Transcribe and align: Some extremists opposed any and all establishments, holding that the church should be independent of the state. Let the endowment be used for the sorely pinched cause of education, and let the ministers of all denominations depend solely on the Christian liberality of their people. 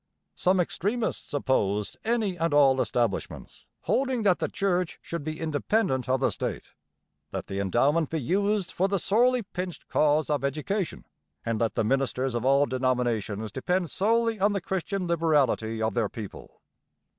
Some 0.33 0.59
extremists 0.59 1.31
opposed 1.31 1.95
any 2.03 2.35
and 2.35 2.55
all 2.55 2.81
establishments, 2.81 3.67
holding 3.81 4.23
that 4.23 4.39
the 4.39 4.47
church 4.47 4.97
should 5.03 5.23
be 5.23 5.39
independent 5.39 6.09
of 6.09 6.21
the 6.21 6.31
state. 6.31 6.71
Let 7.31 7.45
the 7.45 7.59
endowment 7.59 8.09
be 8.09 8.19
used 8.19 8.71
for 8.71 8.87
the 8.87 8.97
sorely 8.97 9.43
pinched 9.43 9.87
cause 9.89 10.31
of 10.31 10.43
education, 10.43 11.05
and 11.45 11.59
let 11.61 11.75
the 11.75 11.83
ministers 11.83 12.33
of 12.33 12.43
all 12.43 12.65
denominations 12.65 13.51
depend 13.51 13.91
solely 13.91 14.39
on 14.39 14.53
the 14.53 14.61
Christian 14.61 15.05
liberality 15.05 15.83
of 15.83 15.93
their 15.93 16.09
people. 16.09 16.61